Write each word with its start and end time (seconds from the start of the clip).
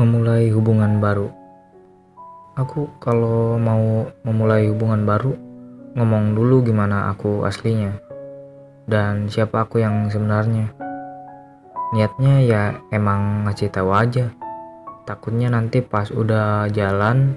memulai 0.00 0.48
hubungan 0.48 0.96
baru. 0.96 1.28
Aku 2.56 2.88
kalau 2.96 3.60
mau 3.60 4.08
memulai 4.24 4.72
hubungan 4.72 5.04
baru, 5.04 5.36
ngomong 5.92 6.32
dulu 6.32 6.64
gimana 6.64 7.12
aku 7.12 7.44
aslinya 7.44 8.00
dan 8.88 9.28
siapa 9.28 9.68
aku 9.68 9.84
yang 9.84 10.08
sebenarnya. 10.08 10.72
Niatnya 11.92 12.34
ya 12.40 12.62
emang 12.88 13.44
ngasih 13.44 13.68
tahu 13.68 13.92
aja. 13.92 14.32
Takutnya 15.04 15.52
nanti 15.52 15.84
pas 15.84 16.08
udah 16.08 16.70
jalan 16.72 17.36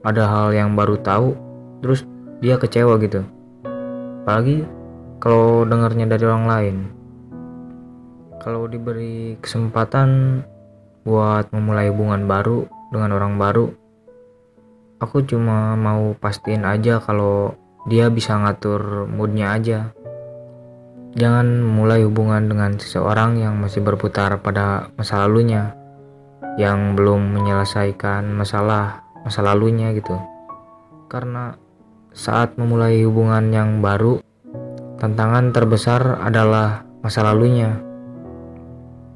ada 0.00 0.24
hal 0.24 0.56
yang 0.56 0.72
baru 0.72 0.96
tahu, 1.04 1.36
terus 1.84 2.08
dia 2.40 2.56
kecewa 2.56 2.96
gitu. 3.02 3.20
Apalagi 4.24 4.64
kalau 5.20 5.68
dengarnya 5.68 6.08
dari 6.08 6.24
orang 6.24 6.46
lain. 6.48 6.76
Kalau 8.40 8.64
diberi 8.64 9.36
kesempatan 9.44 10.40
buat 11.04 11.48
memulai 11.54 11.88
hubungan 11.88 12.28
baru 12.28 12.68
dengan 12.92 13.10
orang 13.16 13.34
baru. 13.40 13.66
Aku 15.00 15.24
cuma 15.24 15.72
mau 15.80 16.12
pastiin 16.12 16.68
aja 16.68 17.00
kalau 17.00 17.56
dia 17.88 18.12
bisa 18.12 18.36
ngatur 18.36 19.08
moodnya 19.08 19.56
aja. 19.56 19.78
Jangan 21.16 21.64
mulai 21.64 22.04
hubungan 22.04 22.46
dengan 22.46 22.76
seseorang 22.76 23.40
yang 23.40 23.58
masih 23.58 23.82
berputar 23.82 24.38
pada 24.38 24.92
masa 24.94 25.24
lalunya 25.24 25.74
yang 26.60 26.94
belum 26.94 27.34
menyelesaikan 27.34 28.30
masalah 28.30 29.02
masa 29.24 29.40
lalunya 29.40 29.90
gitu. 29.96 30.14
Karena 31.10 31.56
saat 32.12 32.54
memulai 32.60 33.02
hubungan 33.02 33.50
yang 33.50 33.80
baru 33.80 34.20
tantangan 35.00 35.50
terbesar 35.56 36.20
adalah 36.20 36.84
masa 37.00 37.24
lalunya. 37.24 37.80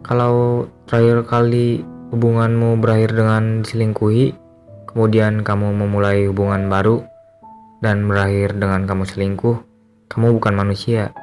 Kalau 0.00 0.66
terakhir 0.84 1.24
kali 1.24 1.80
hubunganmu 2.12 2.76
berakhir 2.76 3.16
dengan 3.16 3.64
diselingkuhi, 3.64 4.36
kemudian 4.84 5.40
kamu 5.40 5.72
memulai 5.72 6.28
hubungan 6.28 6.68
baru 6.68 7.00
dan 7.80 8.04
berakhir 8.04 8.52
dengan 8.60 8.84
kamu 8.84 9.08
selingkuh, 9.08 9.56
kamu 10.12 10.36
bukan 10.36 10.54
manusia. 10.54 11.16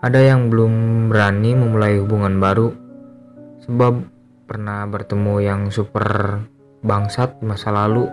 Ada 0.00 0.32
yang 0.32 0.48
belum 0.48 0.72
berani 1.12 1.52
memulai 1.52 2.00
hubungan 2.00 2.40
baru 2.40 2.72
sebab 3.68 4.08
pernah 4.48 4.88
bertemu 4.88 5.34
yang 5.44 5.60
super 5.68 6.40
bangsat 6.80 7.36
di 7.36 7.44
masa 7.44 7.68
lalu. 7.68 8.08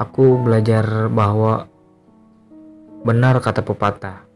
Aku 0.00 0.40
belajar 0.40 1.12
bahwa 1.12 1.68
benar 3.04 3.36
kata 3.44 3.60
pepatah 3.60 4.29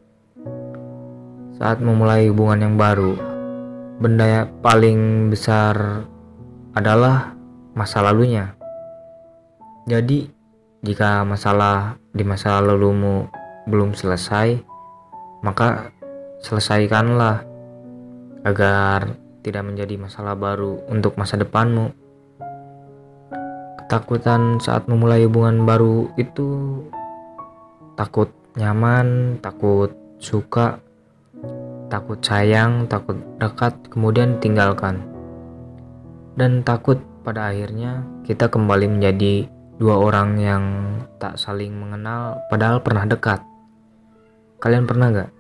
saat 1.55 1.79
memulai 1.79 2.27
hubungan 2.31 2.67
yang 2.67 2.75
baru, 2.75 3.15
benda 4.03 4.27
yang 4.27 4.49
paling 4.59 5.31
besar 5.31 6.03
adalah 6.75 7.31
masa 7.79 8.03
lalunya. 8.03 8.59
Jadi, 9.87 10.27
jika 10.83 11.23
masalah 11.23 11.95
di 12.11 12.27
masa 12.27 12.59
lalumu 12.59 13.31
belum 13.71 13.95
selesai, 13.95 14.59
maka 15.47 15.95
selesaikanlah 16.43 17.47
agar 18.45 19.15
tidak 19.47 19.63
menjadi 19.63 19.95
masalah 19.95 20.35
baru 20.35 20.83
untuk 20.91 21.15
masa 21.15 21.39
depanmu. 21.39 21.93
Ketakutan 23.85 24.59
saat 24.59 24.89
memulai 24.91 25.29
hubungan 25.29 25.63
baru 25.63 26.11
itu 26.19 26.81
takut 27.95 28.33
nyaman, 28.57 29.39
takut 29.39 29.93
suka, 30.19 30.81
takut 31.89 32.19
sayang, 32.21 32.89
takut 32.89 33.17
dekat, 33.41 33.75
kemudian 33.93 34.41
tinggalkan. 34.41 35.05
Dan 36.35 36.67
takut 36.67 36.99
pada 37.23 37.51
akhirnya 37.55 38.05
kita 38.27 38.51
kembali 38.51 38.99
menjadi 38.99 39.49
dua 39.79 39.97
orang 39.99 40.39
yang 40.39 40.65
tak 41.19 41.35
saling 41.35 41.75
mengenal 41.75 42.39
padahal 42.51 42.79
pernah 42.83 43.07
dekat. 43.07 43.41
Kalian 44.63 44.87
pernah 44.87 45.09
gak? 45.13 45.31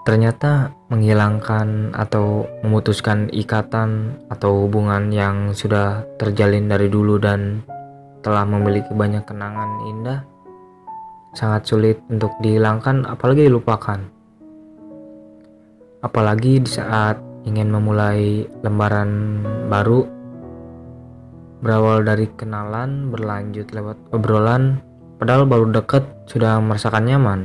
Ternyata 0.00 0.72
menghilangkan 0.88 1.92
atau 1.92 2.48
memutuskan 2.64 3.28
ikatan 3.30 4.16
atau 4.32 4.66
hubungan 4.66 5.12
yang 5.12 5.52
sudah 5.52 6.02
terjalin 6.16 6.66
dari 6.66 6.88
dulu 6.88 7.20
dan 7.20 7.60
telah 8.24 8.44
memiliki 8.48 8.90
banyak 8.96 9.22
kenangan 9.28 9.70
indah 9.86 10.20
sangat 11.34 11.62
sulit 11.66 11.98
untuk 12.10 12.34
dihilangkan 12.42 13.06
apalagi 13.06 13.46
dilupakan. 13.46 14.00
Apalagi 16.00 16.64
di 16.64 16.70
saat 16.70 17.20
ingin 17.44 17.70
memulai 17.70 18.48
lembaran 18.64 19.40
baru 19.68 20.04
berawal 21.60 22.04
dari 22.04 22.24
kenalan 22.40 23.12
berlanjut 23.12 23.68
lewat 23.76 23.96
obrolan 24.16 24.80
padahal 25.20 25.44
baru 25.44 25.68
dekat 25.70 26.04
sudah 26.24 26.56
merasakan 26.58 27.04
nyaman. 27.04 27.40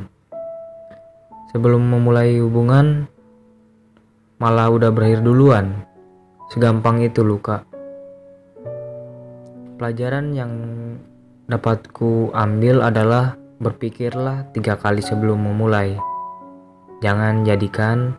Sebelum 1.51 1.84
memulai 1.84 2.40
hubungan 2.40 3.07
malah 4.40 4.72
udah 4.72 4.91
berakhir 4.91 5.24
duluan. 5.24 5.84
Segampang 6.51 7.01
itu 7.01 7.24
luka. 7.25 7.66
Pelajaran 9.75 10.31
yang 10.31 10.51
dapat 11.51 11.84
ku 11.91 12.31
ambil 12.31 12.79
adalah 12.85 13.35
Berpikirlah 13.65 14.53
tiga 14.53 14.77
kali 14.77 15.01
sebelum 15.01 15.41
memulai. 15.41 15.97
Jangan 17.01 17.41
jadikan 17.41 18.13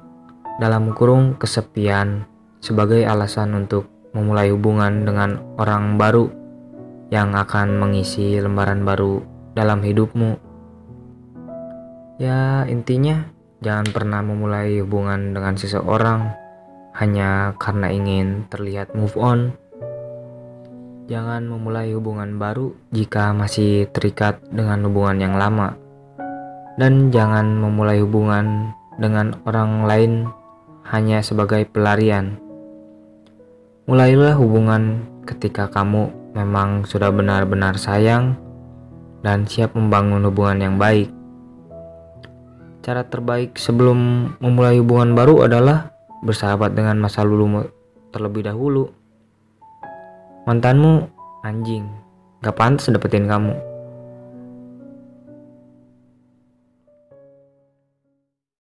dalam 0.58 0.90
kurung 0.90 1.38
kesepian 1.38 2.26
sebagai 2.58 3.06
alasan 3.06 3.54
untuk 3.54 3.86
memulai 4.10 4.50
hubungan 4.50 5.06
dengan 5.06 5.38
orang 5.54 5.94
baru 5.94 6.26
yang 7.14 7.38
akan 7.38 7.78
mengisi 7.78 8.42
lembaran 8.42 8.82
baru 8.82 9.22
dalam 9.54 9.86
hidupmu. 9.86 10.34
Ya, 12.18 12.66
intinya 12.66 13.30
jangan 13.62 13.86
pernah 13.94 14.26
memulai 14.26 14.82
hubungan 14.82 15.30
dengan 15.30 15.54
seseorang 15.54 16.26
hanya 16.98 17.54
karena 17.62 17.94
ingin 17.94 18.50
terlihat 18.50 18.98
move 18.98 19.14
on 19.14 19.54
Jangan 21.06 21.46
memulai 21.46 21.94
hubungan 21.94 22.34
baru 22.34 22.74
jika 22.90 23.30
masih 23.30 23.86
terikat 23.94 24.42
dengan 24.50 24.82
hubungan 24.90 25.22
yang 25.22 25.34
lama, 25.38 25.78
dan 26.74 27.14
jangan 27.14 27.46
memulai 27.62 28.02
hubungan 28.02 28.74
dengan 28.98 29.38
orang 29.46 29.86
lain 29.86 30.12
hanya 30.90 31.22
sebagai 31.22 31.62
pelarian. 31.70 32.42
Mulailah 33.86 34.34
hubungan 34.34 35.06
ketika 35.22 35.70
kamu 35.70 36.10
memang 36.34 36.82
sudah 36.82 37.14
benar-benar 37.14 37.78
sayang 37.78 38.34
dan 39.22 39.46
siap 39.46 39.78
membangun 39.78 40.26
hubungan 40.26 40.58
yang 40.58 40.74
baik. 40.74 41.06
Cara 42.82 43.06
terbaik 43.06 43.54
sebelum 43.54 44.30
memulai 44.42 44.82
hubungan 44.82 45.14
baru 45.14 45.46
adalah 45.46 45.94
bersahabat 46.26 46.74
dengan 46.74 46.98
masa 46.98 47.22
lalu 47.22 47.70
terlebih 48.10 48.42
dahulu 48.42 48.90
mantanmu 50.46 51.10
anjing. 51.42 51.90
Gak 52.40 52.54
pantas 52.54 52.86
dapetin 52.86 53.26
kamu 53.26 53.75